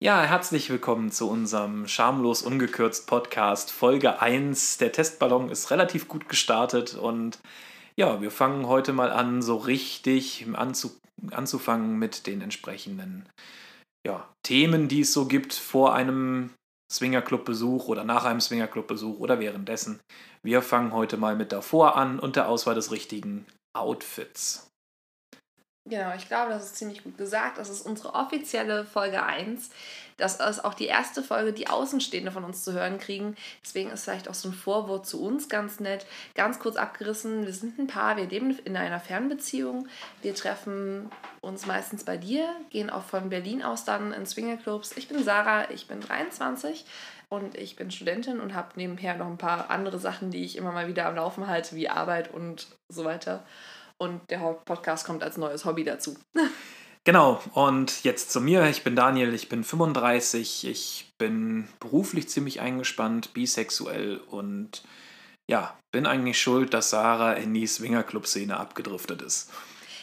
[0.00, 4.78] Ja, herzlich willkommen zu unserem schamlos ungekürzt Podcast Folge 1.
[4.78, 7.40] Der Testballon ist relativ gut gestartet und
[7.96, 10.96] ja, wir fangen heute mal an, so richtig anzu
[11.32, 13.28] anzufangen mit den entsprechenden
[14.06, 16.50] ja, Themen, die es so gibt vor einem
[16.92, 19.98] Swingerclub-Besuch oder nach einem Swingerclub-Besuch oder währenddessen.
[20.44, 23.46] Wir fangen heute mal mit davor an und der Auswahl des richtigen
[23.76, 24.70] Outfits.
[25.88, 27.58] Genau, ich glaube, das ist ziemlich gut gesagt.
[27.58, 29.70] Das ist unsere offizielle Folge 1.
[30.18, 33.36] Das ist auch die erste Folge, die Außenstehende von uns zu hören kriegen.
[33.64, 36.06] Deswegen ist vielleicht auch so ein Vorwort zu uns ganz nett.
[36.34, 39.88] Ganz kurz abgerissen, wir sind ein Paar, wir leben in einer Fernbeziehung.
[40.20, 41.08] Wir treffen
[41.40, 44.96] uns meistens bei dir, gehen auch von Berlin aus dann in Swingerclubs.
[44.96, 46.84] Ich bin Sarah, ich bin 23
[47.28, 50.72] und ich bin Studentin und habe nebenher noch ein paar andere Sachen, die ich immer
[50.72, 53.44] mal wieder am Laufen halte, wie Arbeit und so weiter
[53.98, 56.16] und der Podcast kommt als neues Hobby dazu.
[57.04, 58.64] Genau, und jetzt zu mir.
[58.64, 64.82] Ich bin Daniel, ich bin 35, ich bin beruflich ziemlich eingespannt, bisexuell und
[65.48, 69.50] ja, bin eigentlich schuld, dass Sarah in die Swingerclub-Szene abgedriftet ist.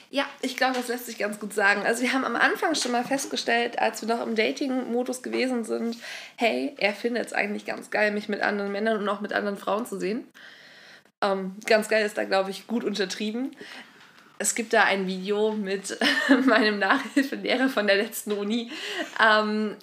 [0.09, 1.83] Ja, ich glaube, das lässt sich ganz gut sagen.
[1.85, 5.97] Also wir haben am Anfang schon mal festgestellt, als wir noch im Dating-Modus gewesen sind,
[6.37, 9.57] hey, er findet es eigentlich ganz geil, mich mit anderen Männern und auch mit anderen
[9.57, 10.25] Frauen zu sehen.
[11.21, 13.55] Ähm, ganz geil ist da, glaube ich, gut untertrieben.
[14.37, 15.97] Es gibt da ein Video mit
[16.45, 18.71] meinem Nachhilfelehrer von der letzten Uni,
[19.23, 19.75] ähm,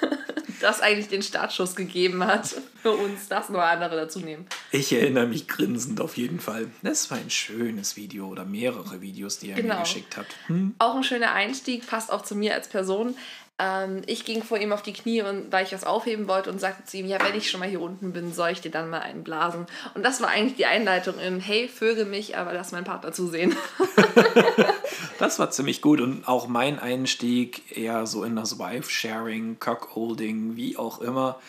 [0.60, 4.46] das eigentlich den Startschuss gegeben hat für uns, das nur andere dazu nehmen.
[4.70, 6.68] Ich erinnere mich grinsend auf jeden Fall.
[6.82, 9.76] Das war ein schönes Video oder mehrere Videos, die er genau.
[9.76, 10.26] mir geschickt hat.
[10.46, 10.74] Hm?
[10.78, 13.16] Auch ein schöner Einstieg, passt auch zu mir als Person.
[13.60, 16.58] Ähm, ich ging vor ihm auf die Knie, und, weil ich was aufheben wollte und
[16.58, 18.88] sagte zu ihm, ja, wenn ich schon mal hier unten bin, soll ich dir dann
[18.88, 19.66] mal einen blasen.
[19.94, 23.54] Und das war eigentlich die Einleitung in, hey, vögel mich, aber lass meinen Partner zusehen.
[25.18, 30.76] das war ziemlich gut und auch mein Einstieg eher so in das Wife-Sharing, Cockholding, wie
[30.76, 31.40] auch immer.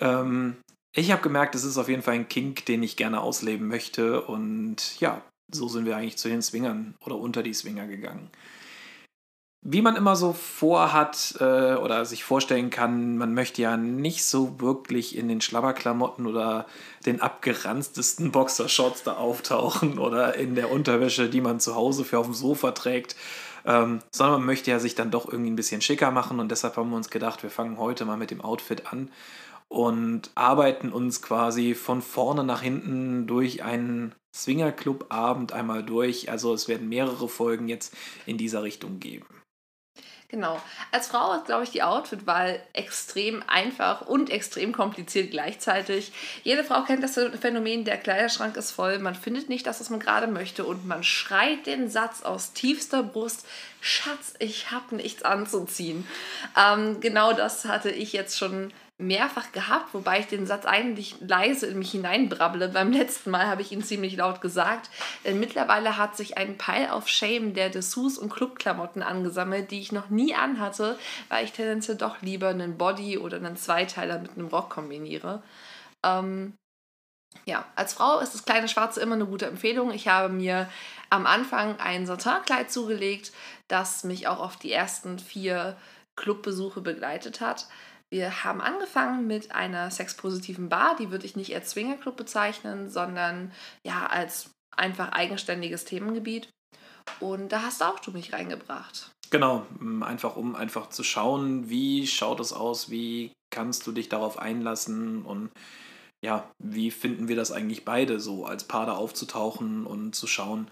[0.00, 0.56] Ähm,
[0.94, 4.22] ich habe gemerkt, es ist auf jeden Fall ein Kink, den ich gerne ausleben möchte
[4.22, 8.30] und ja, so sind wir eigentlich zu den Swingern oder unter die Swinger gegangen
[9.64, 14.60] wie man immer so vorhat äh, oder sich vorstellen kann, man möchte ja nicht so
[14.60, 16.66] wirklich in den Schlabberklamotten oder
[17.06, 22.26] den abgeranztesten Boxershorts da auftauchen oder in der Unterwäsche, die man zu Hause für auf
[22.26, 23.14] dem Sofa trägt,
[23.64, 26.76] ähm, sondern man möchte ja sich dann doch irgendwie ein bisschen schicker machen und deshalb
[26.76, 29.10] haben wir uns gedacht, wir fangen heute mal mit dem Outfit an
[29.68, 36.30] und arbeiten uns quasi von vorne nach hinten durch einen Swingerclub-Abend einmal durch.
[36.30, 37.94] Also es werden mehrere Folgen jetzt
[38.26, 39.41] in dieser Richtung geben.
[40.32, 40.58] Genau.
[40.90, 46.10] Als Frau ist, glaube ich, die Outfitwahl extrem einfach und extrem kompliziert gleichzeitig.
[46.42, 50.00] Jede Frau kennt das Phänomen, der Kleiderschrank ist voll, man findet nicht das, was man
[50.00, 53.46] gerade möchte und man schreit den Satz aus tiefster Brust,
[53.82, 56.06] Schatz, ich habe nichts anzuziehen.
[56.56, 58.72] Ähm, genau das hatte ich jetzt schon
[59.02, 62.68] mehrfach gehabt, wobei ich den Satz eigentlich leise in mich hineinbrabble.
[62.68, 64.90] Beim letzten Mal habe ich ihn ziemlich laut gesagt.
[65.24, 69.92] Denn mittlerweile hat sich ein Pile of Shame der Dessous und Clubklamotten angesammelt, die ich
[69.92, 70.98] noch nie anhatte,
[71.28, 75.42] weil ich tendenziell doch lieber einen Body oder einen Zweiteiler mit einem Rock kombiniere.
[76.04, 76.54] Ähm,
[77.44, 79.90] ja, als Frau ist das kleine Schwarze immer eine gute Empfehlung.
[79.90, 80.68] Ich habe mir
[81.10, 83.32] am Anfang ein Satinkleid zugelegt,
[83.68, 85.76] das mich auch auf die ersten vier
[86.16, 87.66] Clubbesuche begleitet hat.
[88.12, 93.52] Wir haben angefangen mit einer sexpositiven Bar, die würde ich nicht als Swingerclub bezeichnen, sondern
[93.86, 96.50] ja als einfach eigenständiges Themengebiet.
[97.20, 99.10] Und da hast auch du mich reingebracht.
[99.30, 99.66] Genau,
[100.02, 105.22] einfach um einfach zu schauen, wie schaut es aus, wie kannst du dich darauf einlassen
[105.22, 105.50] und
[106.22, 110.68] ja, wie finden wir das eigentlich beide so als Paar da aufzutauchen und zu schauen,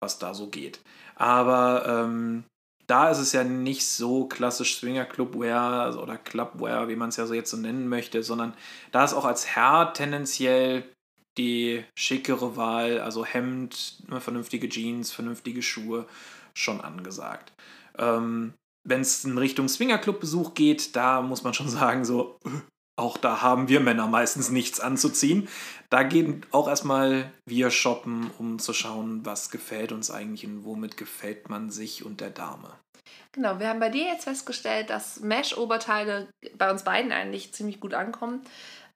[0.00, 0.80] was da so geht.
[1.14, 2.44] Aber ähm,
[2.86, 7.26] da ist es ja nicht so klassisch Swinger Clubwear oder Clubwear, wie man es ja
[7.26, 8.54] so jetzt so nennen möchte, sondern
[8.92, 10.84] da ist auch als Herr tendenziell
[11.38, 16.06] die schickere Wahl, also Hemd, ne, vernünftige Jeans, vernünftige Schuhe
[16.54, 17.52] schon angesagt.
[17.98, 18.54] Ähm,
[18.86, 22.38] Wenn es in Richtung Swingerclub-Besuch geht, da muss man schon sagen, so,
[22.96, 25.48] auch da haben wir Männer meistens nichts anzuziehen.
[25.90, 30.96] Da gehen auch erstmal wir shoppen, um zu schauen, was gefällt uns eigentlich und womit
[30.96, 32.70] gefällt man sich und der Dame.
[33.32, 37.92] Genau, wir haben bei dir jetzt festgestellt, dass Mesh-Oberteile bei uns beiden eigentlich ziemlich gut
[37.92, 38.42] ankommen.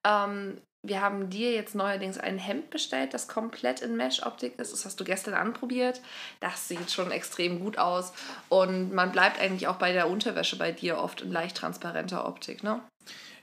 [0.05, 4.73] Ähm, wir haben dir jetzt neuerdings ein Hemd bestellt, das komplett in Mesh-Optik ist.
[4.73, 6.00] Das hast du gestern anprobiert.
[6.39, 8.12] Das sieht schon extrem gut aus.
[8.49, 12.62] Und man bleibt eigentlich auch bei der Unterwäsche bei dir oft in leicht transparenter Optik,
[12.62, 12.81] ne?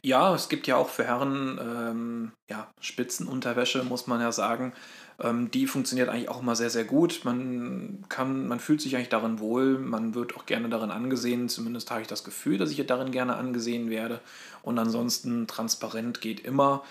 [0.06, 4.72] Ja, es gibt ja auch für Herren ähm, ja, Spitzenunterwäsche, muss man ja sagen.
[5.20, 7.22] Ähm, die funktioniert eigentlich auch immer sehr, sehr gut.
[7.24, 9.80] Man, kann, man fühlt sich eigentlich darin wohl.
[9.80, 11.50] Man wird auch gerne darin angesehen.
[11.50, 14.22] Zumindest habe ich das Gefühl, dass ich darin gerne angesehen werde.
[14.62, 16.84] Und ansonsten transparent geht immer.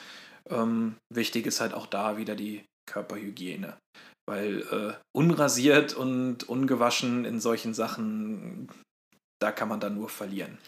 [0.51, 3.77] Ähm, wichtig ist halt auch da wieder die Körperhygiene.
[4.27, 8.69] Weil äh, unrasiert und ungewaschen in solchen Sachen,
[9.41, 10.59] da kann man dann nur verlieren.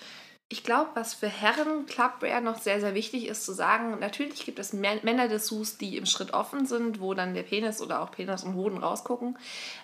[0.49, 4.61] Ich glaube, was für Herren Clubwear noch sehr, sehr wichtig ist zu sagen, natürlich gibt
[4.61, 8.55] es Männerdessous, die im Schritt offen sind, wo dann der Penis oder auch Penis und
[8.55, 9.37] Hoden rausgucken.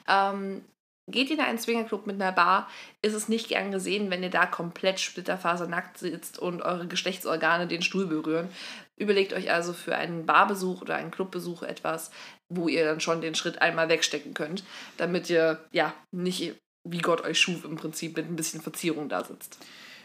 [0.06, 0.64] Ähm,
[1.09, 2.69] geht ihr in einen Swingerclub mit einer Bar,
[3.03, 7.82] ist es nicht gern gesehen, wenn ihr da komplett splitterfasernackt sitzt und eure Geschlechtsorgane den
[7.82, 8.49] Stuhl berühren.
[8.97, 12.12] Überlegt euch also für einen Barbesuch oder einen Clubbesuch etwas,
[12.49, 14.62] wo ihr dann schon den Schritt einmal wegstecken könnt,
[14.97, 16.55] damit ihr ja nicht
[16.85, 19.59] wie Gott euch schuf im Prinzip mit ein bisschen Verzierung da sitzt.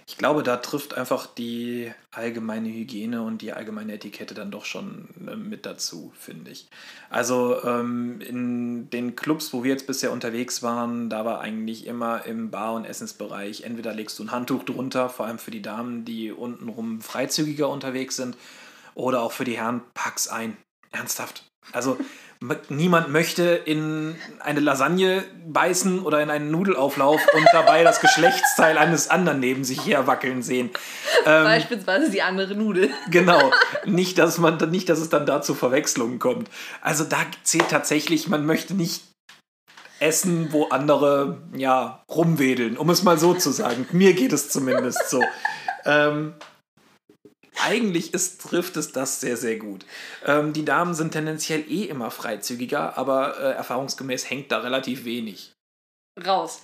[0.09, 5.09] Ich glaube, da trifft einfach die allgemeine Hygiene und die allgemeine Etikette dann doch schon
[5.27, 6.69] äh, mit dazu, finde ich.
[7.09, 12.25] Also ähm, in den Clubs, wo wir jetzt bisher unterwegs waren, da war eigentlich immer
[12.25, 16.05] im Bar- und Essensbereich, entweder legst du ein Handtuch drunter, vor allem für die Damen,
[16.05, 18.37] die untenrum freizügiger unterwegs sind,
[18.95, 20.55] oder auch für die Herren, pack's ein.
[20.91, 21.43] Ernsthaft.
[21.73, 21.97] Also
[22.69, 29.09] niemand möchte in eine Lasagne beißen oder in einen Nudelauflauf und dabei das Geschlechtsteil eines
[29.09, 30.69] anderen neben sich her wackeln sehen.
[31.25, 32.91] Ähm, Beispielsweise die andere Nudel.
[33.09, 33.51] Genau.
[33.85, 36.49] Nicht, dass man nicht, dass es dann da zu Verwechslungen kommt.
[36.81, 39.03] Also da zählt tatsächlich, man möchte nicht
[39.99, 43.87] essen, wo andere ja rumwedeln, um es mal so zu sagen.
[43.91, 45.23] Mir geht es zumindest so.
[45.85, 46.35] Ähm,
[47.63, 49.85] eigentlich ist, trifft es das sehr, sehr gut.
[50.25, 55.53] Ähm, die Damen sind tendenziell eh immer freizügiger, aber äh, erfahrungsgemäß hängt da relativ wenig.
[56.25, 56.61] Raus.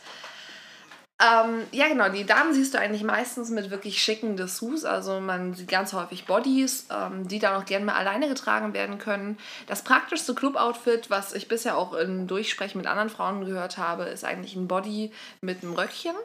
[1.21, 2.09] Ähm, ja, genau.
[2.09, 4.83] Die Damen siehst du eigentlich meistens mit wirklich schicken Dessous.
[4.83, 8.97] Also man sieht ganz häufig Bodies, ähm, die dann auch gerne mal alleine getragen werden
[8.97, 9.37] können.
[9.67, 14.25] Das praktischste Club-Outfit, was ich bisher auch im Durchsprechen mit anderen Frauen gehört habe, ist
[14.25, 15.11] eigentlich ein Body
[15.41, 16.15] mit einem Röckchen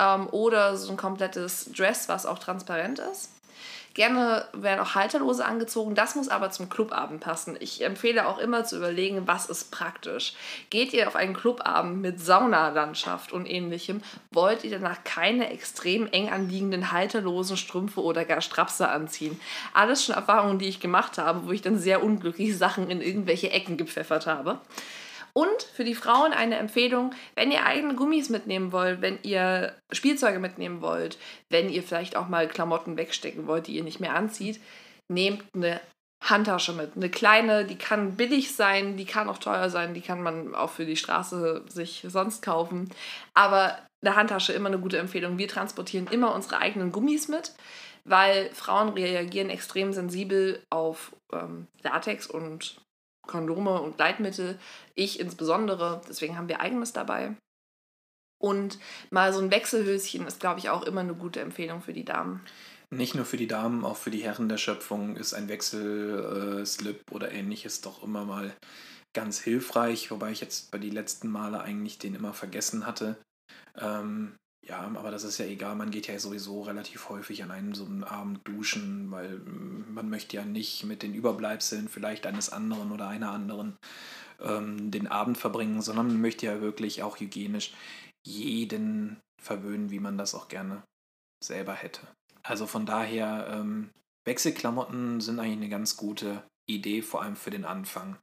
[0.00, 3.33] ähm, oder so ein komplettes Dress, was auch transparent ist.
[3.94, 7.56] Gerne werden auch Halterlose angezogen, das muss aber zum Clubabend passen.
[7.60, 10.34] Ich empfehle auch immer zu überlegen, was ist praktisch.
[10.68, 14.02] Geht ihr auf einen Clubabend mit Saunalandschaft und ähnlichem,
[14.32, 19.40] wollt ihr danach keine extrem eng anliegenden halterlosen Strümpfe oder gar Strapse anziehen.
[19.74, 23.52] Alles schon Erfahrungen, die ich gemacht habe, wo ich dann sehr unglücklich Sachen in irgendwelche
[23.52, 24.58] Ecken gepfeffert habe.
[25.36, 30.38] Und für die Frauen eine Empfehlung, wenn ihr eigene Gummis mitnehmen wollt, wenn ihr Spielzeuge
[30.38, 31.18] mitnehmen wollt,
[31.50, 34.60] wenn ihr vielleicht auch mal Klamotten wegstecken wollt, die ihr nicht mehr anzieht,
[35.08, 35.80] nehmt eine
[36.22, 36.96] Handtasche mit.
[36.96, 40.70] Eine kleine, die kann billig sein, die kann auch teuer sein, die kann man auch
[40.70, 42.90] für die Straße sich sonst kaufen.
[43.34, 45.36] Aber eine Handtasche immer eine gute Empfehlung.
[45.36, 47.52] Wir transportieren immer unsere eigenen Gummis mit,
[48.04, 52.83] weil Frauen reagieren extrem sensibel auf ähm, Latex und
[53.26, 54.58] Kondome und Gleitmittel.
[54.94, 57.36] Ich insbesondere, deswegen haben wir eigenes dabei.
[58.38, 58.78] Und
[59.10, 62.40] mal so ein Wechselhöschen ist, glaube ich, auch immer eine gute Empfehlung für die Damen.
[62.90, 67.14] Nicht nur für die Damen, auch für die Herren der Schöpfung ist ein Wechselslip äh,
[67.14, 68.54] oder ähnliches doch immer mal
[69.14, 73.16] ganz hilfreich, wobei ich jetzt bei den letzten Male eigentlich den immer vergessen hatte.
[73.78, 74.36] Ähm,
[74.66, 77.84] ja, aber das ist ja egal, man geht ja sowieso relativ häufig an einem so
[77.84, 82.90] einen Abend duschen, weil mm, man möchte ja nicht mit den Überbleibseln vielleicht eines anderen
[82.92, 83.76] oder einer anderen
[84.40, 87.74] ähm, den Abend verbringen, sondern man möchte ja wirklich auch hygienisch
[88.26, 90.82] jeden verwöhnen, wie man das auch gerne
[91.42, 92.00] selber hätte.
[92.42, 93.90] Also von daher, ähm,
[94.26, 98.18] Wechselklamotten sind eigentlich eine ganz gute Idee, vor allem für den Anfang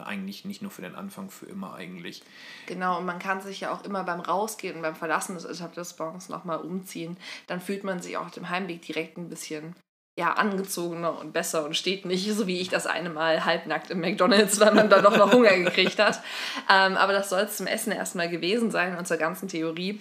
[0.00, 2.22] eigentlich nicht nur für den Anfang, für immer eigentlich.
[2.66, 6.28] Genau, und man kann sich ja auch immer beim Rausgehen und beim Verlassen des Etablissements
[6.28, 7.16] nochmal umziehen.
[7.46, 9.74] Dann fühlt man sich auch auf dem Heimweg direkt ein bisschen
[10.18, 14.00] ja, angezogener und besser und steht nicht, so wie ich das eine Mal halbnackt im
[14.00, 16.22] McDonalds, weil man da doch noch Hunger gekriegt hat.
[16.70, 20.00] Ähm, aber das soll es zum Essen erstmal gewesen sein und zur ganzen Theorie.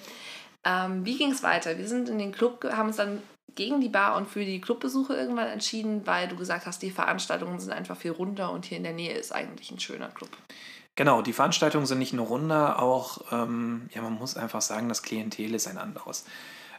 [0.65, 1.77] Ähm, wie ging es weiter?
[1.77, 3.23] Wir sind in den Club, haben uns dann
[3.55, 7.59] gegen die Bar und für die Clubbesuche irgendwann entschieden, weil du gesagt hast, die Veranstaltungen
[7.59, 10.29] sind einfach viel runter und hier in der Nähe ist eigentlich ein schöner Club.
[10.95, 15.03] Genau, die Veranstaltungen sind nicht nur runter, auch, ähm, ja, man muss einfach sagen, das
[15.03, 16.25] Klientel ist ein anderes.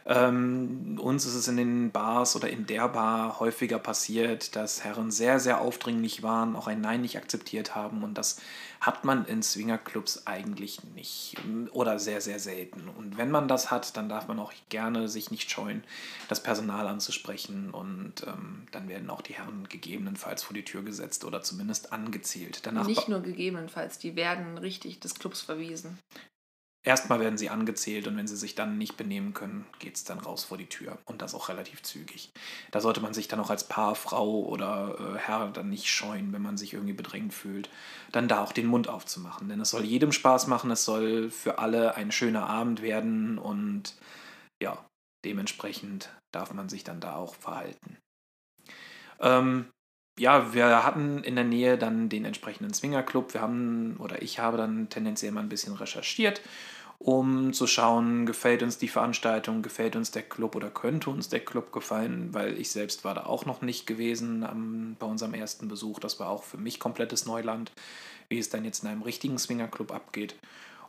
[0.05, 5.11] Ähm, uns ist es in den Bars oder in der Bar häufiger passiert, dass Herren
[5.11, 8.41] sehr, sehr aufdringlich waren, auch ein Nein nicht akzeptiert haben und das
[8.81, 11.37] hat man in Swingerclubs eigentlich nicht
[11.71, 12.89] oder sehr, sehr selten.
[12.89, 15.85] Und wenn man das hat, dann darf man auch gerne sich nicht scheuen,
[16.27, 21.23] das Personal anzusprechen und ähm, dann werden auch die Herren gegebenenfalls vor die Tür gesetzt
[21.23, 22.65] oder zumindest angezielt.
[22.65, 25.97] Danach nicht nur gegebenenfalls, die werden richtig des Clubs verwiesen.
[26.83, 30.19] Erstmal werden sie angezählt und wenn sie sich dann nicht benehmen können, geht es dann
[30.19, 30.97] raus vor die Tür.
[31.05, 32.31] Und das auch relativ zügig.
[32.71, 36.33] Da sollte man sich dann auch als Paar, Frau oder äh, Herr dann nicht scheuen,
[36.33, 37.69] wenn man sich irgendwie bedrängt fühlt,
[38.11, 39.49] dann da auch den Mund aufzumachen.
[39.49, 43.95] Denn es soll jedem Spaß machen, es soll für alle ein schöner Abend werden und
[44.61, 44.77] ja,
[45.25, 47.97] dementsprechend darf man sich dann da auch verhalten.
[49.19, 49.67] Ähm,
[50.17, 53.33] ja, wir hatten in der Nähe dann den entsprechenden Swingerclub.
[53.33, 56.41] Wir haben, oder ich habe dann tendenziell mal ein bisschen recherchiert,
[56.99, 61.41] um zu schauen, gefällt uns die Veranstaltung, gefällt uns der Club oder könnte uns der
[61.41, 65.67] Club gefallen, weil ich selbst war da auch noch nicht gewesen am, bei unserem ersten
[65.67, 65.99] Besuch.
[65.99, 67.71] Das war auch für mich komplettes Neuland,
[68.29, 70.35] wie es dann jetzt in einem richtigen Swingerclub abgeht.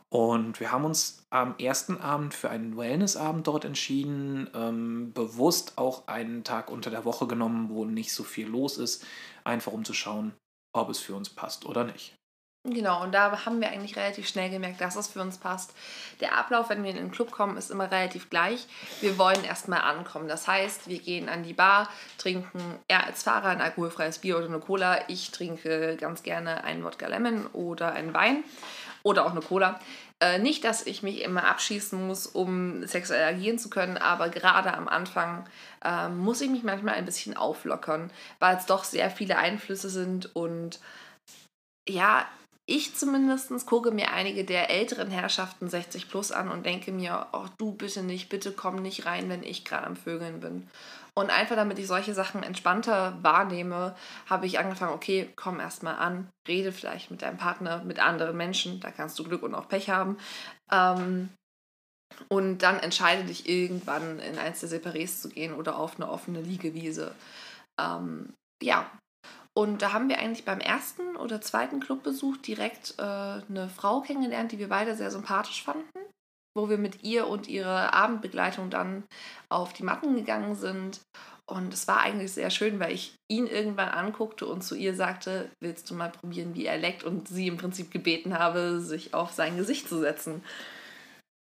[0.09, 6.07] Und wir haben uns am ersten Abend für einen Wellnessabend dort entschieden, ähm, bewusst auch
[6.07, 9.05] einen Tag unter der Woche genommen, wo nicht so viel los ist,
[9.43, 10.33] einfach um zu schauen,
[10.73, 12.15] ob es für uns passt oder nicht.
[12.67, 15.75] Genau, und da haben wir eigentlich relativ schnell gemerkt, dass es für uns passt.
[16.19, 18.65] Der Ablauf, wenn wir in den Club kommen, ist immer relativ gleich.
[19.01, 20.27] Wir wollen erstmal ankommen.
[20.27, 24.47] Das heißt, wir gehen an die Bar, trinken, er als Fahrer ein alkoholfreies Bier oder
[24.47, 25.07] eine Cola.
[25.09, 28.43] Ich trinke ganz gerne einen Wodka Lemon oder einen Wein
[29.05, 29.79] oder auch eine Cola.
[30.19, 34.73] Äh, nicht, dass ich mich immer abschießen muss, um sexuell agieren zu können, aber gerade
[34.73, 35.47] am Anfang
[35.83, 40.35] äh, muss ich mich manchmal ein bisschen auflockern, weil es doch sehr viele Einflüsse sind
[40.35, 40.79] und
[41.87, 42.25] ja,
[42.65, 47.45] ich zumindest gucke mir einige der älteren Herrschaften 60 plus an und denke mir, oh,
[47.59, 50.67] du bitte nicht, bitte komm nicht rein, wenn ich gerade am Vögeln bin.
[51.17, 53.95] Und einfach damit ich solche Sachen entspannter wahrnehme,
[54.29, 58.81] habe ich angefangen, okay, komm erstmal an, rede vielleicht mit deinem Partner, mit anderen Menschen,
[58.81, 60.17] da kannst du Glück und auch Pech haben.
[60.69, 61.29] Ähm,
[62.27, 66.41] und dann entscheide dich irgendwann in eins der Separés zu gehen oder auf eine offene
[66.41, 67.15] Liegewiese.
[67.79, 68.89] Ähm, ja,
[69.53, 74.51] und da haben wir eigentlich beim ersten oder zweiten Clubbesuch direkt äh, eine Frau kennengelernt,
[74.51, 75.97] die wir beide sehr sympathisch fanden
[76.55, 79.03] wo wir mit ihr und ihrer Abendbegleitung dann
[79.49, 81.01] auf die Matten gegangen sind.
[81.47, 85.49] Und es war eigentlich sehr schön, weil ich ihn irgendwann anguckte und zu ihr sagte,
[85.61, 87.03] willst du mal probieren, wie er leckt?
[87.03, 90.43] Und sie im Prinzip gebeten habe, sich auf sein Gesicht zu setzen.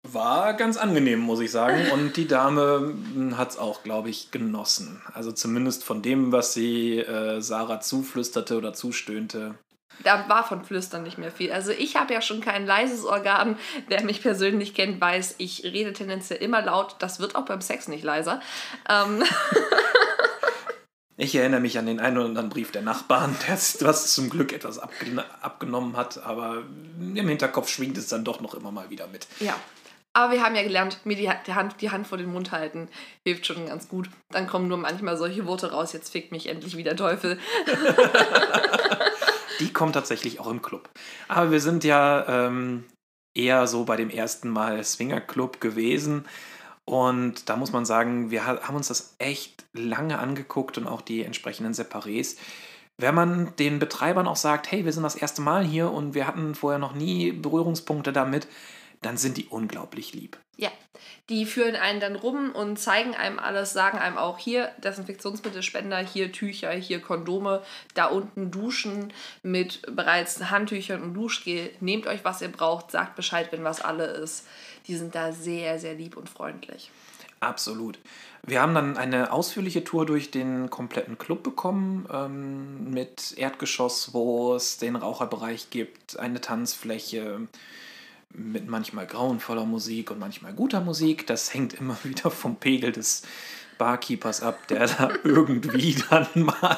[0.05, 1.89] War ganz angenehm, muss ich sagen.
[1.93, 2.93] Und die Dame
[3.37, 5.01] hat es auch, glaube ich, genossen.
[5.13, 9.55] Also zumindest von dem, was sie äh, Sarah zuflüsterte oder zustöhnte,
[10.03, 11.51] da war von Flüstern nicht mehr viel.
[11.51, 13.57] Also ich habe ja schon kein leises Organ.
[13.87, 16.95] Wer mich persönlich kennt, weiß, ich rede tendenziell immer laut.
[16.99, 18.41] Das wird auch beim Sex nicht leiser.
[18.89, 19.23] Ähm.
[21.15, 24.51] Ich erinnere mich an den einen oder anderen Brief der Nachbarn, der was zum Glück
[24.51, 26.63] etwas abgen abgenommen hat, aber
[26.99, 29.27] im Hinterkopf schwingt es dann doch noch immer mal wieder mit.
[29.39, 29.55] Ja.
[30.15, 32.87] Aber wir haben ja gelernt, mir die, Hand, die Hand vor den Mund halten
[33.23, 34.09] hilft schon ganz gut.
[34.29, 37.39] Dann kommen nur manchmal solche Worte raus, jetzt fickt mich endlich wieder Teufel.
[39.59, 40.89] Die kommt tatsächlich auch im Club.
[41.27, 42.85] Aber wir sind ja ähm,
[43.35, 46.25] eher so bei dem ersten Mal Swinger Club gewesen.
[46.85, 51.23] Und da muss man sagen, wir haben uns das echt lange angeguckt und auch die
[51.23, 52.37] entsprechenden Separés.
[52.97, 56.27] Wenn man den Betreibern auch sagt, hey, wir sind das erste Mal hier und wir
[56.27, 58.47] hatten vorher noch nie Berührungspunkte damit,
[59.01, 60.37] dann sind die unglaublich lieb.
[60.55, 60.71] Ja,
[61.29, 66.31] die führen einen dann rum und zeigen einem alles, sagen einem auch hier Desinfektionsmittelspender, hier
[66.31, 67.63] Tücher, hier Kondome,
[67.95, 71.71] da unten Duschen mit bereits Handtüchern und Duschgel.
[71.79, 74.45] Nehmt euch, was ihr braucht, sagt Bescheid, wenn was alle ist.
[74.87, 76.91] Die sind da sehr, sehr lieb und freundlich.
[77.39, 77.99] Absolut.
[78.45, 84.55] Wir haben dann eine ausführliche Tour durch den kompletten Club bekommen, ähm, mit Erdgeschoss, wo
[84.55, 87.47] es den Raucherbereich gibt, eine Tanzfläche,
[88.33, 91.27] mit manchmal grauenvoller Musik und manchmal guter Musik.
[91.27, 93.23] Das hängt immer wieder vom Pegel des
[93.77, 96.77] Barkeepers ab, der da irgendwie dann mal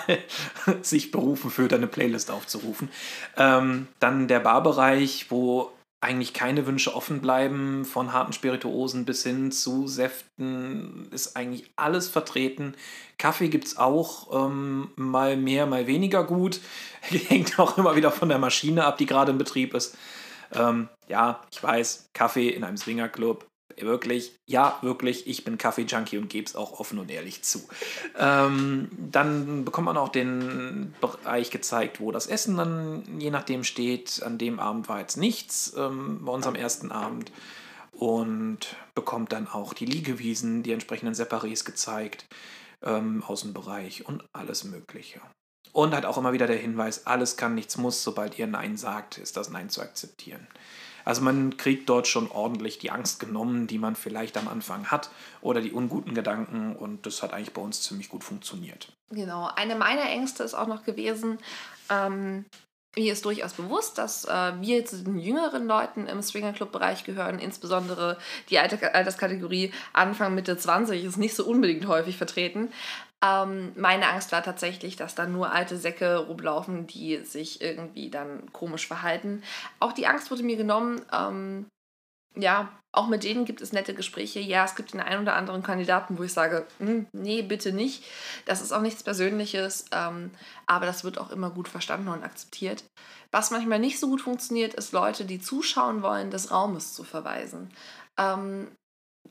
[0.81, 2.89] sich berufen fühlt, eine Playlist aufzurufen.
[3.38, 5.71] Ähm, dann der Barbereich, wo
[6.01, 12.07] eigentlich keine Wünsche offen bleiben, von harten Spirituosen bis hin zu Säften ist eigentlich alles
[12.07, 12.75] vertreten.
[13.17, 16.59] Kaffee gibt es auch, ähm, mal mehr, mal weniger gut.
[17.01, 19.97] Hängt auch immer wieder von der Maschine ab, die gerade in Betrieb ist.
[20.53, 23.45] Ähm, ja, ich weiß, Kaffee in einem Swingerclub,
[23.77, 27.67] wirklich, ja, wirklich, ich bin Kaffee-Junkie und gebe es auch offen und ehrlich zu.
[28.17, 34.23] Ähm, dann bekommt man auch den Bereich gezeigt, wo das Essen dann je nachdem steht.
[34.23, 37.31] An dem Abend war jetzt nichts, ähm, bei unserem ersten Abend.
[37.91, 42.25] Und bekommt dann auch die Liegewiesen, die entsprechenden Separés gezeigt,
[42.83, 45.21] ähm, Außenbereich und alles Mögliche.
[45.75, 49.17] Und hat auch immer wieder der Hinweis, alles kann, nichts muss, sobald ihr Nein sagt,
[49.17, 50.48] ist das Nein zu akzeptieren.
[51.03, 55.10] Also man kriegt dort schon ordentlich die Angst genommen, die man vielleicht am Anfang hat
[55.41, 58.94] oder die unguten Gedanken und das hat eigentlich bei uns ziemlich gut funktioniert.
[59.12, 61.39] Genau, eine meiner Ängste ist auch noch gewesen,
[61.89, 62.46] ähm,
[62.95, 68.17] mir ist durchaus bewusst, dass äh, wir zu den jüngeren Leuten im Swingerclub-Bereich gehören, insbesondere
[68.49, 72.69] die Alterskategorie Anfang, Mitte 20 ist nicht so unbedingt häufig vertreten.
[73.23, 78.51] Ähm, meine Angst war tatsächlich, dass da nur alte Säcke rumlaufen, die sich irgendwie dann
[78.51, 79.41] komisch verhalten.
[79.79, 81.01] Auch die Angst wurde mir genommen.
[81.11, 81.65] Ähm,
[82.36, 84.39] ja, auch mit denen gibt es nette Gespräche.
[84.39, 88.04] Ja, es gibt den einen oder anderen Kandidaten, wo ich sage, hm, nee, bitte nicht.
[88.46, 90.32] Das ist auch nichts Persönliches, ähm,
[90.65, 92.84] aber das wird auch immer gut verstanden und akzeptiert.
[93.32, 97.70] Was manchmal nicht so gut funktioniert, ist Leute, die zuschauen wollen, des Raumes zu verweisen.
[98.18, 98.72] Ähm,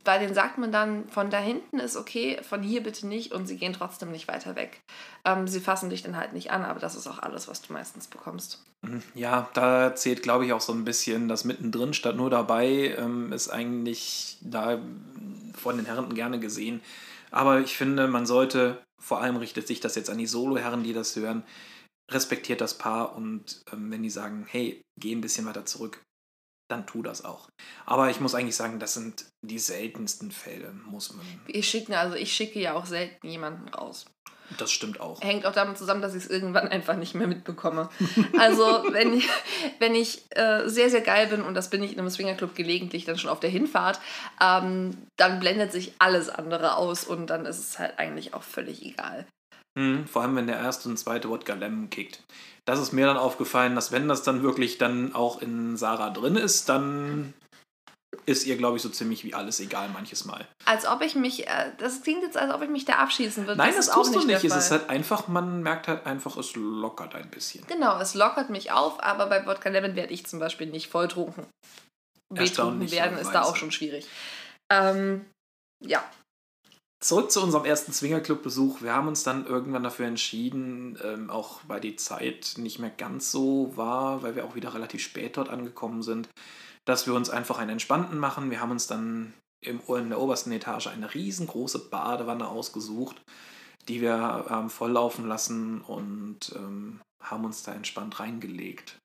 [0.04, 3.46] bei denen sagt man dann, von da hinten ist okay, von hier bitte nicht und
[3.46, 4.80] sie gehen trotzdem nicht weiter weg.
[5.24, 7.72] Ähm, sie fassen dich dann halt nicht an, aber das ist auch alles, was du
[7.72, 8.62] meistens bekommst.
[8.82, 9.02] Mhm.
[9.14, 13.32] Ja, da zählt, glaube ich, auch so ein bisschen das mittendrin statt nur dabei, ähm,
[13.32, 14.78] ist eigentlich da
[15.54, 16.82] von den Herren gerne gesehen.
[17.30, 20.92] Aber ich finde, man sollte, vor allem richtet sich das jetzt an die Solo-Herren, die
[20.92, 21.42] das hören,
[22.10, 26.02] respektiert das Paar und ähm, wenn die sagen, hey, geh ein bisschen weiter zurück,
[26.68, 27.48] dann tu das auch.
[27.86, 31.24] Aber ich muss eigentlich sagen, das sind die seltensten Fälle, muss man.
[31.46, 34.06] Wir schicken, also ich schicke ja auch selten jemanden raus.
[34.58, 35.22] Das stimmt auch.
[35.22, 37.88] Hängt auch damit zusammen, dass ich es irgendwann einfach nicht mehr mitbekomme.
[38.38, 39.28] Also wenn ich,
[39.78, 43.04] wenn ich äh, sehr, sehr geil bin, und das bin ich in einem Swingerclub gelegentlich
[43.04, 44.00] dann schon auf der Hinfahrt,
[44.40, 48.84] ähm, dann blendet sich alles andere aus und dann ist es halt eigentlich auch völlig
[48.84, 49.26] egal.
[49.76, 52.20] Mhm, vor allem, wenn der erste und zweite Wodka Lemon kickt
[52.64, 56.36] das ist mir dann aufgefallen, dass wenn das dann wirklich dann auch in Sarah drin
[56.36, 57.34] ist, dann
[58.26, 60.46] ist ihr, glaube ich, so ziemlich wie alles egal manches Mal.
[60.64, 63.58] Als ob ich mich, äh, das klingt jetzt, als ob ich mich da abschießen würde.
[63.58, 64.44] Nein, das, das tust du nicht.
[64.44, 67.66] Es ist halt einfach, man merkt halt einfach, es lockert ein bisschen.
[67.66, 71.46] Genau, es lockert mich auf, aber bei Wodka Lemon werde ich zum Beispiel nicht volltrunken.
[72.32, 74.06] Betrunken werden ist da auch schon schwierig.
[74.72, 75.26] Ähm,
[75.84, 76.02] ja,
[77.04, 78.80] Zurück zu unserem ersten Swingerclub-Besuch.
[78.80, 83.30] Wir haben uns dann irgendwann dafür entschieden, ähm, auch weil die Zeit nicht mehr ganz
[83.30, 86.30] so war, weil wir auch wieder relativ spät dort angekommen sind,
[86.86, 88.50] dass wir uns einfach einen entspannten machen.
[88.50, 93.20] Wir haben uns dann im, in der obersten Etage eine riesengroße Badewanne ausgesucht,
[93.86, 98.96] die wir ähm, volllaufen lassen und ähm, haben uns da entspannt reingelegt.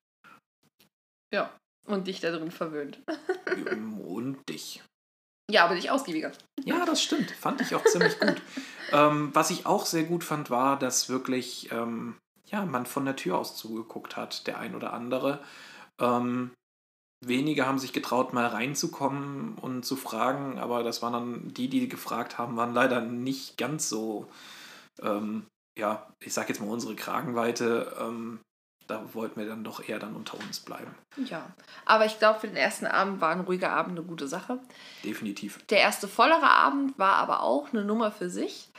[1.34, 1.54] Ja,
[1.86, 3.02] und dich da drin verwöhnt.
[4.06, 4.82] und dich.
[5.50, 6.32] Ja, aber nicht ausgiebiger.
[6.64, 7.32] Ja, das stimmt.
[7.32, 8.42] Fand ich auch ziemlich gut.
[8.92, 12.16] Ähm, was ich auch sehr gut fand, war, dass wirklich ähm,
[12.48, 15.44] ja, man von der Tür aus zugeguckt hat, der ein oder andere.
[16.00, 16.50] Ähm,
[17.24, 21.88] wenige haben sich getraut, mal reinzukommen und zu fragen, aber das waren dann die, die
[21.88, 24.28] gefragt haben, waren leider nicht ganz so,
[25.04, 25.46] ähm,
[25.78, 27.96] ja, ich sag jetzt mal unsere Kragenweite.
[28.90, 30.96] Da wollten wir dann doch eher dann unter uns bleiben.
[31.16, 31.46] Ja,
[31.86, 34.58] aber ich glaube, für den ersten Abend war ein ruhiger Abend eine gute Sache.
[35.04, 35.64] Definitiv.
[35.68, 38.72] Der erste vollere Abend war aber auch eine Nummer für sich.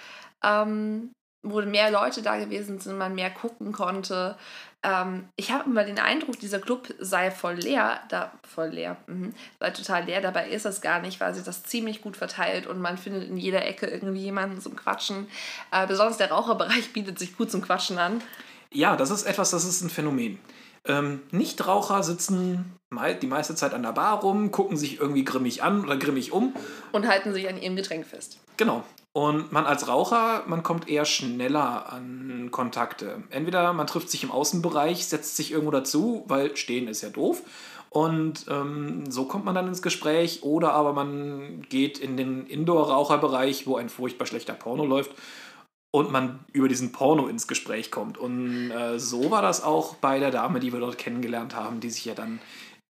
[0.42, 1.12] Ähm,
[1.44, 4.36] wo mehr Leute da gewesen sind, man mehr gucken konnte.
[4.82, 9.32] Ähm, ich habe immer den Eindruck, dieser Club sei voll leer, da voll leer, mhm,
[9.60, 10.20] sei total leer.
[10.20, 13.36] Dabei ist es gar nicht, weil sich das ziemlich gut verteilt und man findet in
[13.36, 15.28] jeder Ecke irgendwie jemanden zum Quatschen.
[15.70, 18.20] Äh, besonders der Raucherbereich bietet sich gut zum Quatschen an.
[18.72, 20.38] Ja, das ist etwas, das ist ein Phänomen.
[20.84, 22.76] Ähm, Nichtraucher sitzen
[23.22, 26.54] die meiste Zeit an der Bar rum, gucken sich irgendwie grimmig an oder grimmig um.
[26.92, 28.38] Und halten sich an ihrem Getränk fest.
[28.56, 28.82] Genau.
[29.12, 33.22] Und man als Raucher, man kommt eher schneller an Kontakte.
[33.30, 37.42] Entweder man trifft sich im Außenbereich, setzt sich irgendwo dazu, weil stehen ist ja doof.
[37.90, 40.44] Und ähm, so kommt man dann ins Gespräch.
[40.44, 45.10] Oder aber man geht in den Indoor-Raucherbereich, wo ein furchtbar schlechter Porno läuft
[45.92, 48.18] und man über diesen Porno ins Gespräch kommt.
[48.18, 51.90] Und äh, so war das auch bei der Dame, die wir dort kennengelernt haben, die
[51.90, 52.40] sich ja dann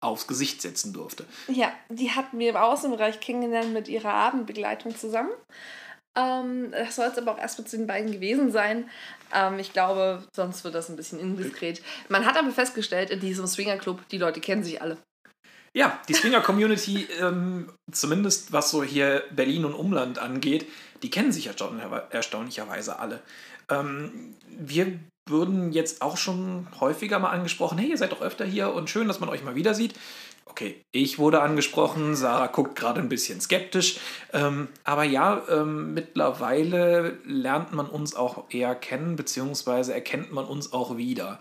[0.02, 1.26] aufs Gesicht setzen durfte.
[1.48, 5.32] Ja, die hatten wir im Außenbereich kennengelernt mit ihrer Abendbegleitung zusammen.
[6.16, 8.90] Ähm, das soll es aber auch erst mit den beiden gewesen sein.
[9.34, 11.82] Ähm, ich glaube, sonst wird das ein bisschen indiskret.
[12.08, 14.98] Man hat aber festgestellt, in diesem Swingerclub, die Leute kennen sich alle.
[15.80, 20.68] Ja, die Swinger-Community, ähm, zumindest was so hier Berlin und Umland angeht,
[21.04, 23.22] die kennen sich erstaunlicherweise alle.
[23.70, 28.74] Ähm, wir würden jetzt auch schon häufiger mal angesprochen, hey, ihr seid doch öfter hier
[28.74, 29.94] und schön, dass man euch mal wieder sieht.
[30.44, 34.00] Okay, ich wurde angesprochen, Sarah guckt gerade ein bisschen skeptisch.
[34.34, 40.74] Ähm, aber ja, ähm, mittlerweile lernt man uns auch eher kennen, beziehungsweise erkennt man uns
[40.74, 41.40] auch wieder.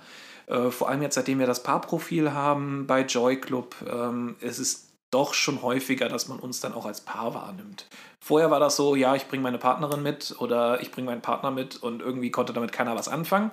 [0.48, 4.88] Äh, vor allem jetzt, seitdem wir das Paarprofil haben bei Joy Club, ähm, ist es
[5.10, 7.86] doch schon häufiger, dass man uns dann auch als Paar wahrnimmt.
[8.20, 11.50] Vorher war das so, ja, ich bringe meine Partnerin mit oder ich bringe meinen Partner
[11.50, 13.50] mit und irgendwie konnte damit keiner was anfangen.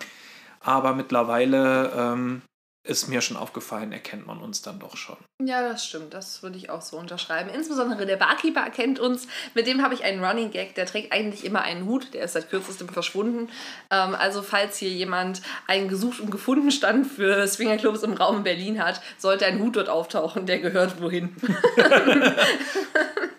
[0.60, 2.42] Aber mittlerweile ähm,
[2.86, 5.18] ist mir schon aufgefallen, erkennt man uns dann doch schon.
[5.44, 6.14] Ja, das stimmt.
[6.14, 7.50] Das würde ich auch so unterschreiben.
[7.50, 9.28] Insbesondere der Barkeeper erkennt uns.
[9.54, 10.76] Mit dem habe ich einen Running Gag.
[10.76, 12.14] Der trägt eigentlich immer einen Hut.
[12.14, 13.50] Der ist seit kürzestem verschwunden.
[13.90, 18.84] Ähm, also, falls hier jemand einen gesucht und gefunden Stand für Swingerclubs im Raum Berlin
[18.84, 20.46] hat, sollte ein Hut dort auftauchen.
[20.46, 21.36] Der gehört wohin.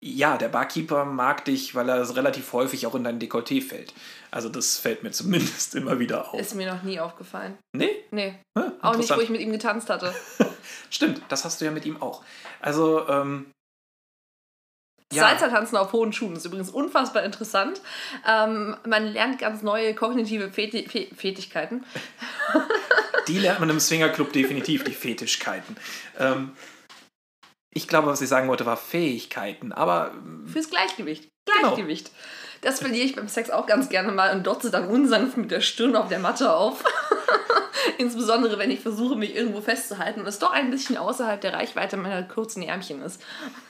[0.00, 3.92] ja, der Barkeeper mag dich, weil er relativ häufig auch in dein Dekolleté fällt.
[4.30, 6.38] Also das fällt mir zumindest immer wieder auf.
[6.38, 7.58] Ist mir noch nie aufgefallen.
[7.72, 7.90] Nee?
[8.10, 8.38] Nee.
[8.56, 10.14] Hm, auch nicht, wo ich mit ihm getanzt hatte.
[10.90, 12.22] Stimmt, das hast du ja mit ihm auch.
[12.60, 13.46] Also, ähm,
[15.12, 15.22] ja.
[15.22, 17.80] Salsa-Tanzen auf hohen Schuhen ist übrigens unfassbar interessant.
[18.26, 21.84] Ähm, man lernt ganz neue kognitive Feti Fe Fähigkeiten.
[23.28, 25.76] Die lernt man im Swingerclub definitiv, die Fetischkeiten.
[26.18, 26.52] Ähm,
[27.70, 30.12] ich glaube, was ich sagen wollte, war Fähigkeiten, aber.
[30.46, 31.30] Fürs Gleichgewicht.
[31.44, 31.74] Genau.
[31.74, 32.06] Gleichgewicht.
[32.06, 32.18] Genau.
[32.60, 35.60] Das verliere ich beim Sex auch ganz gerne mal und dotze dann unsanft mit der
[35.60, 36.82] Stirn auf der Matte auf.
[37.98, 41.96] Insbesondere, wenn ich versuche, mich irgendwo festzuhalten und es doch ein bisschen außerhalb der Reichweite
[41.96, 43.22] meiner kurzen Ärmchen ist.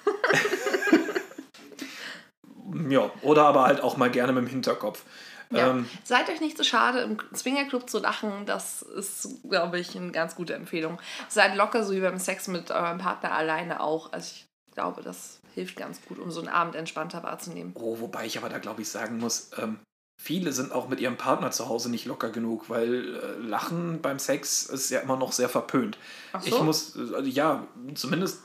[2.88, 5.02] ja, oder aber halt auch mal gerne mit dem Hinterkopf.
[5.50, 5.70] Ja.
[5.70, 8.46] Ähm, Seid euch nicht so schade, im Swingerclub zu lachen.
[8.46, 10.98] Das ist, glaube ich, eine ganz gute Empfehlung.
[11.28, 14.12] Seid locker, so wie beim Sex mit eurem Partner alleine auch.
[14.12, 17.72] Also ich glaube, das hilft ganz gut, um so einen Abend entspannter wahrzunehmen.
[17.74, 19.80] Oh, wobei ich aber da, glaube ich, sagen muss, ähm,
[20.20, 24.18] viele sind auch mit ihrem Partner zu Hause nicht locker genug, weil äh, Lachen beim
[24.18, 25.98] Sex ist ja immer noch sehr verpönt.
[26.32, 26.48] Ach so?
[26.48, 28.42] Ich muss, äh, ja, zumindest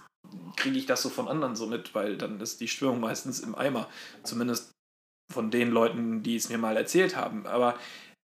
[0.55, 3.55] kriege ich das so von anderen so mit, weil dann ist die Störung meistens im
[3.55, 3.87] Eimer.
[4.23, 4.71] Zumindest
[5.31, 7.45] von den Leuten, die es mir mal erzählt haben.
[7.45, 7.77] Aber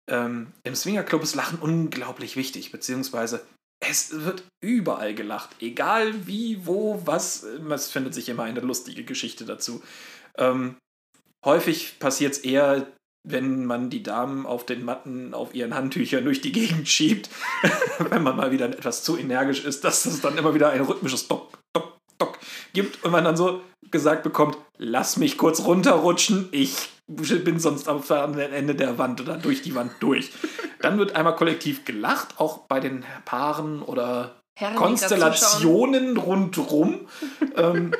[0.09, 3.45] ähm, im Swingerclub ist Lachen unglaublich wichtig, beziehungsweise
[3.81, 5.51] es wird überall gelacht.
[5.61, 7.45] Egal wie, wo, was.
[7.45, 9.83] Es findet sich immer eine lustige Geschichte dazu.
[10.37, 10.77] Ähm,
[11.45, 12.91] häufig passiert es eher,
[13.27, 17.29] wenn man die Damen auf den Matten auf ihren Handtüchern durch die Gegend schiebt,
[17.99, 21.29] wenn man mal wieder etwas zu energisch ist, dass es dann immer wieder ein rhythmisches
[21.29, 21.58] Dock
[22.79, 23.61] gibt und man dann so
[23.91, 29.63] gesagt bekommt, lass mich kurz runterrutschen, ich bin sonst am Ende der Wand oder durch
[29.63, 30.31] die Wand durch.
[30.81, 37.09] Dann wird einmal kollektiv gelacht, auch bei den Paaren oder Herren, Konstellationen rundherum.
[37.57, 37.93] ähm,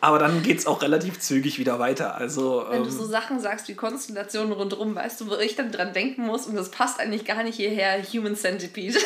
[0.00, 2.14] aber dann geht es auch relativ zügig wieder weiter.
[2.14, 5.72] Also, Wenn ähm, du so Sachen sagst wie Konstellationen rundherum, weißt du, wo ich dann
[5.72, 9.00] dran denken muss und das passt eigentlich gar nicht hierher, Human Centipede.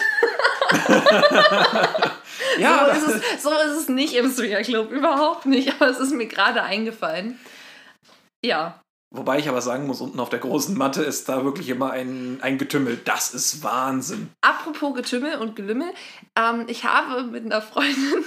[2.58, 5.98] ja, so ist, es, so ist es nicht im Swinger Club, überhaupt nicht, aber es
[5.98, 7.38] ist mir gerade eingefallen.
[8.44, 8.80] Ja.
[9.14, 12.38] Wobei ich aber sagen muss, unten auf der großen Matte ist da wirklich immer ein,
[12.42, 13.00] ein Getümmel.
[13.04, 14.30] Das ist Wahnsinn.
[14.40, 15.86] Apropos Getümmel und Gelümmel,
[16.36, 18.24] ähm, ich habe mit einer Freundin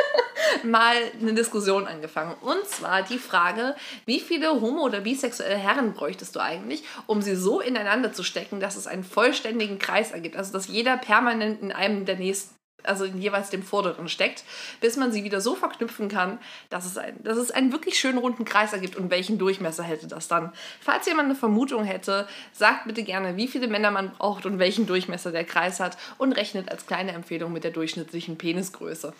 [0.64, 2.34] mal eine Diskussion angefangen.
[2.40, 7.36] Und zwar die Frage, wie viele homo- oder bisexuelle Herren bräuchtest du eigentlich, um sie
[7.36, 10.36] so ineinander zu stecken, dass es einen vollständigen Kreis ergibt.
[10.36, 14.44] Also dass jeder permanent in einem der nächsten also in jeweils dem vorderen steckt,
[14.80, 16.38] bis man sie wieder so verknüpfen kann,
[16.70, 20.06] dass es, ein, dass es einen wirklich schönen runden Kreis ergibt und welchen Durchmesser hätte
[20.06, 20.52] das dann.
[20.80, 24.86] Falls jemand eine Vermutung hätte, sagt bitte gerne, wie viele Männer man braucht und welchen
[24.86, 29.12] Durchmesser der Kreis hat und rechnet als kleine Empfehlung mit der durchschnittlichen Penisgröße.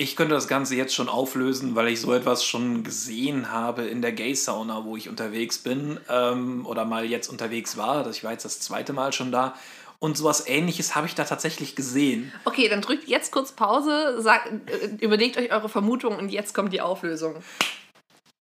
[0.00, 4.00] Ich könnte das Ganze jetzt schon auflösen, weil ich so etwas schon gesehen habe in
[4.00, 8.08] der Gay-Sauna, wo ich unterwegs bin ähm, oder mal jetzt unterwegs war.
[8.08, 9.56] Ich war jetzt das zweite Mal schon da.
[10.00, 12.32] Und sowas ähnliches habe ich da tatsächlich gesehen.
[12.44, 16.72] Okay, dann drückt jetzt kurz Pause, sagt, äh, überlegt euch eure Vermutung und jetzt kommt
[16.72, 17.42] die Auflösung.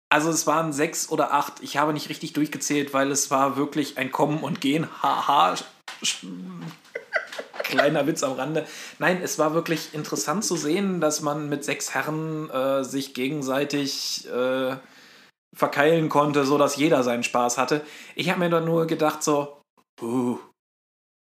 [0.09, 1.61] Also es waren sechs oder acht.
[1.61, 4.87] Ich habe nicht richtig durchgezählt, weil es war wirklich ein Kommen und Gehen.
[5.01, 5.55] Haha.
[7.63, 8.65] Kleiner Witz am Rande.
[8.99, 14.27] Nein, es war wirklich interessant zu sehen, dass man mit sechs Herren äh, sich gegenseitig
[14.29, 14.77] äh,
[15.53, 17.85] verkeilen konnte, sodass jeder seinen Spaß hatte.
[18.15, 19.61] Ich habe mir dann nur gedacht so,
[20.01, 20.39] uh,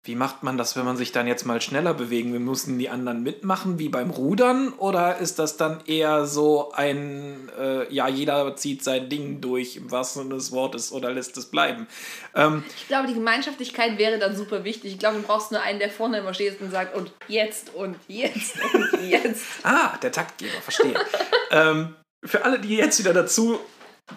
[0.07, 2.41] wie macht man das, wenn man sich dann jetzt mal schneller bewegen will?
[2.41, 4.75] Müssen die anderen mitmachen wie beim Rudern?
[4.75, 9.91] Oder ist das dann eher so ein, äh, ja, jeder zieht sein Ding durch im
[9.91, 11.87] wahrsten Sinne des Wortes oder lässt es bleiben?
[12.35, 14.93] Ähm, ich glaube, die Gemeinschaftlichkeit wäre dann super wichtig.
[14.93, 17.97] Ich glaube, du brauchst nur einen, der vorne immer steht und sagt, und jetzt und
[18.07, 19.45] jetzt und jetzt.
[19.63, 20.95] ah, der Taktgeber, verstehe.
[21.51, 23.59] ähm, für alle, die jetzt wieder dazu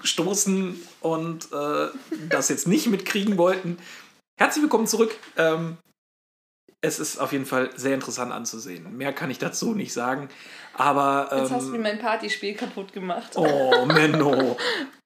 [0.03, 1.87] stoßen und äh,
[2.27, 3.77] das jetzt nicht mitkriegen wollten,
[4.39, 5.15] Herzlich willkommen zurück.
[5.35, 5.77] Ähm,
[6.81, 8.95] es ist auf jeden Fall sehr interessant anzusehen.
[8.95, 10.29] Mehr kann ich dazu nicht sagen.
[10.75, 11.29] Aber.
[11.31, 13.31] Ähm, Jetzt hast du mir mein Partyspiel kaputt gemacht.
[13.35, 14.55] Oh, Menno.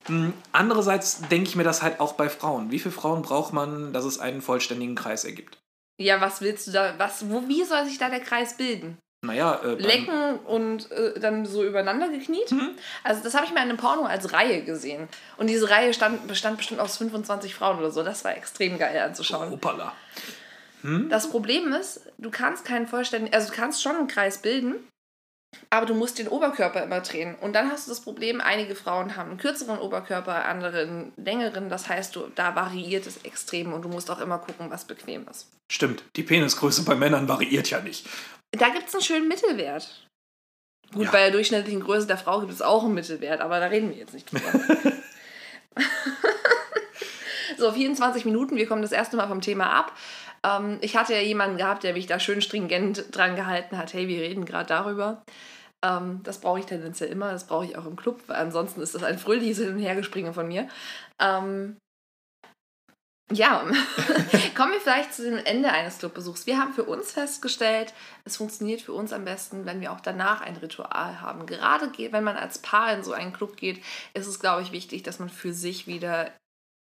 [0.08, 2.72] Hm, andererseits denke ich mir das halt auch bei Frauen.
[2.72, 5.60] Wie viele Frauen braucht man, dass es einen vollständigen Kreis ergibt?
[5.98, 6.96] Ja, was willst du da?
[6.98, 8.98] Was, wo, wie soll sich da der Kreis bilden?
[9.24, 12.52] Naja, äh, Lecken und äh, dann so übereinander gekniet.
[12.52, 12.72] Mhm.
[13.04, 15.08] Also das habe ich mir in einem Porno als Reihe gesehen.
[15.38, 18.02] Und diese Reihe stand, bestand bestimmt aus 25 Frauen oder so.
[18.02, 19.52] Das war extrem geil anzuschauen.
[19.52, 19.94] Hoppala.
[20.82, 21.10] Hm?
[21.10, 24.76] Das Problem ist, du kannst keinen vollständigen, also du kannst schon einen Kreis bilden,
[25.70, 27.36] aber du musst den Oberkörper immer drehen.
[27.36, 31.70] Und dann hast du das Problem, einige Frauen haben einen kürzeren Oberkörper, andere einen längeren.
[31.70, 35.28] Das heißt, du, da variiert es extrem und du musst auch immer gucken, was bequem
[35.30, 35.52] ist.
[35.72, 38.08] Stimmt, die Penisgröße bei Männern variiert ja nicht.
[38.52, 40.08] Da gibt es einen schönen Mittelwert.
[40.94, 41.12] Gut, ja.
[41.12, 43.98] bei der durchschnittlichen Größe der Frau gibt es auch einen Mittelwert, aber da reden wir
[43.98, 44.52] jetzt nicht drüber.
[47.58, 49.98] so, 24 Minuten, wir kommen das erste Mal vom Thema ab.
[50.44, 54.10] Ähm, ich hatte ja jemanden gehabt, der mich da schön stringent dran gehalten hat, hey,
[54.10, 55.24] wir reden gerade darüber.
[55.84, 58.94] Ähm, das brauche ich tendenziell immer, das brauche ich auch im Club, weil ansonsten ist
[58.94, 60.68] das ein fröhliches Hin- und Hergespringe von mir.
[61.20, 61.78] Ähm,
[63.34, 63.66] ja,
[64.56, 66.46] kommen wir vielleicht zu dem Ende eines Clubbesuchs.
[66.46, 67.94] Wir haben für uns festgestellt,
[68.26, 71.46] es funktioniert für uns am besten, wenn wir auch danach ein Ritual haben.
[71.46, 73.82] Gerade wenn man als Paar in so einen Club geht,
[74.14, 76.32] ist es, glaube ich, wichtig, dass man für sich wieder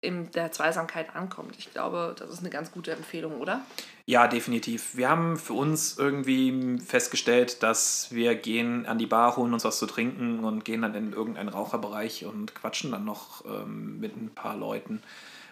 [0.02, 1.56] in der Zweisamkeit ankommt.
[1.58, 3.60] Ich glaube, das ist eine ganz gute Empfehlung, oder?
[4.06, 4.96] Ja, definitiv.
[4.96, 9.78] Wir haben für uns irgendwie festgestellt, dass wir gehen an die Bar, holen uns was
[9.78, 14.30] zu trinken und gehen dann in irgendeinen Raucherbereich und quatschen dann noch ähm, mit ein
[14.34, 15.02] paar Leuten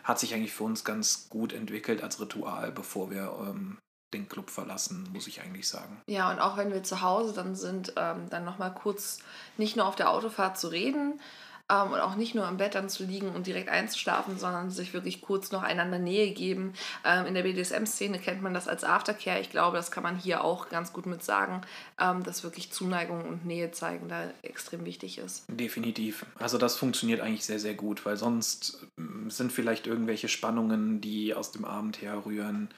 [0.09, 3.77] hat sich eigentlich für uns ganz gut entwickelt als Ritual, bevor wir ähm,
[4.15, 6.01] den Club verlassen, muss ich eigentlich sagen.
[6.07, 9.19] Ja, und auch wenn wir zu Hause dann sind, ähm, dann nochmal kurz
[9.59, 11.21] nicht nur auf der Autofahrt zu reden,
[11.71, 14.93] ähm, und auch nicht nur im Bett dann zu liegen und direkt einzuschlafen, sondern sich
[14.95, 16.73] wirklich kurz noch einander Nähe geben.
[17.05, 19.41] Ähm, in der BDSM-Szene kennt man das als Aftercare.
[19.41, 21.63] Ich glaube, das kann man hier auch ganz gut mit sagen,
[22.01, 25.45] ähm, dass wirklich Zuneigung und Nähe zeigen da extrem wichtig ist.
[25.49, 26.25] Definitiv.
[26.39, 31.35] Also das funktioniert eigentlich sehr, sehr gut, weil sonst ähm, sind vielleicht irgendwelche Spannungen, die
[31.35, 32.69] aus dem Abend herrühren,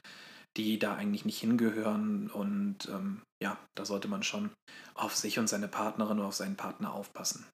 [0.57, 2.29] die da eigentlich nicht hingehören.
[2.29, 4.51] Und ähm, ja, da sollte man schon
[4.95, 7.45] auf sich und seine Partnerin oder auf seinen Partner aufpassen.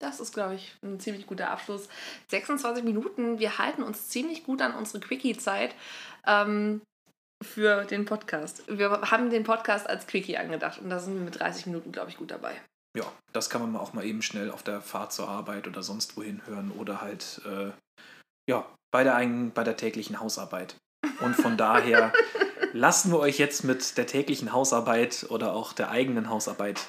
[0.00, 1.88] Das ist, glaube ich, ein ziemlich guter Abschluss.
[2.28, 3.38] 26 Minuten.
[3.38, 5.74] Wir halten uns ziemlich gut an unsere Quickie-Zeit
[6.26, 6.82] ähm,
[7.42, 8.64] für den Podcast.
[8.68, 12.10] Wir haben den Podcast als Quickie angedacht und da sind wir mit 30 Minuten, glaube
[12.10, 12.54] ich, gut dabei.
[12.96, 16.16] Ja, das kann man auch mal eben schnell auf der Fahrt zur Arbeit oder sonst
[16.16, 17.72] wohin hören oder halt äh,
[18.48, 19.20] ja, bei der,
[19.54, 20.76] bei der täglichen Hausarbeit.
[21.20, 22.12] Und von daher
[22.72, 26.86] lassen wir euch jetzt mit der täglichen Hausarbeit oder auch der eigenen Hausarbeit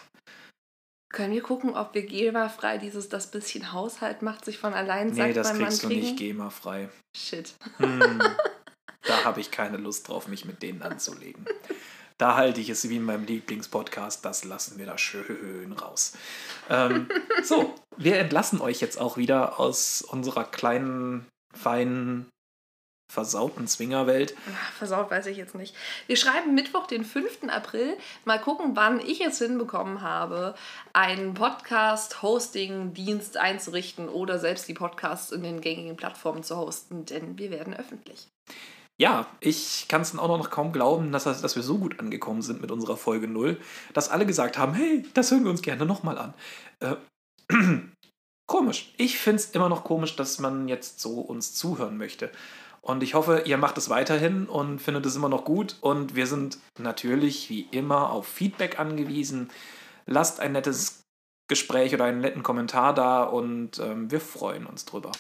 [1.16, 5.30] können wir gucken, ob wir GEMA-frei dieses das bisschen Haushalt macht sich von allein sagt,
[5.30, 6.90] Nee, das kriegst du nicht GEMA-frei.
[7.18, 7.56] Shit.
[7.78, 8.22] Hm,
[9.04, 11.46] da habe ich keine Lust drauf, mich mit denen anzulegen.
[12.18, 16.14] Da halte ich es wie in meinem Lieblingspodcast, das lassen wir da schön raus.
[16.70, 17.10] Ähm,
[17.44, 22.30] so, wir entlassen euch jetzt auch wieder aus unserer kleinen, feinen
[23.08, 24.36] versauten Zwingerwelt.
[24.78, 25.74] Versaut weiß ich jetzt nicht.
[26.08, 27.50] Wir schreiben Mittwoch, den 5.
[27.50, 27.96] April.
[28.26, 30.56] Mal gucken, wann ich es hinbekommen habe,
[30.94, 37.52] einen Podcast-Hosting-Dienst einzurichten oder selbst die Podcasts in den gängigen Plattformen zu hosten, denn wir
[37.52, 38.28] werden öffentlich.
[38.98, 42.62] Ja, ich kann es auch noch kaum glauben, dass, dass wir so gut angekommen sind
[42.62, 43.60] mit unserer Folge 0,
[43.94, 46.34] dass alle gesagt haben, hey, das hören wir uns gerne nochmal an.
[46.80, 46.96] Äh,
[48.48, 48.94] komisch.
[48.98, 52.32] Ich finde es immer noch komisch, dass man jetzt so uns zuhören möchte.
[52.86, 55.76] Und ich hoffe, ihr macht es weiterhin und findet es immer noch gut.
[55.82, 59.50] Und wir sind natürlich wie immer auf Feedback angewiesen.
[60.06, 61.04] Lasst ein nettes
[61.48, 65.12] Gespräch oder einen netten Kommentar da und ähm, wir freuen uns drüber.